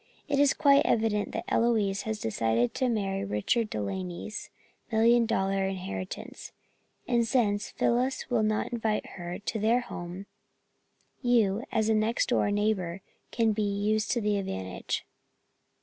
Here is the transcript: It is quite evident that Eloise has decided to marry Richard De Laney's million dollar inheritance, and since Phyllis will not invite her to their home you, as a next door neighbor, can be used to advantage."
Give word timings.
It 0.27 0.39
is 0.39 0.55
quite 0.55 0.83
evident 0.83 1.31
that 1.33 1.43
Eloise 1.47 2.01
has 2.09 2.17
decided 2.19 2.73
to 2.73 2.89
marry 2.89 3.23
Richard 3.23 3.69
De 3.69 3.79
Laney's 3.79 4.49
million 4.91 5.27
dollar 5.27 5.67
inheritance, 5.67 6.51
and 7.07 7.27
since 7.27 7.69
Phyllis 7.69 8.27
will 8.27 8.41
not 8.41 8.73
invite 8.73 9.05
her 9.09 9.37
to 9.37 9.59
their 9.59 9.81
home 9.81 10.25
you, 11.21 11.65
as 11.71 11.87
a 11.87 11.93
next 11.93 12.29
door 12.29 12.49
neighbor, 12.49 13.01
can 13.29 13.51
be 13.51 13.61
used 13.61 14.09
to 14.13 14.19
advantage." 14.37 15.05